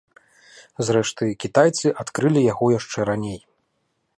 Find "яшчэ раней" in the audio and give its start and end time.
2.79-3.39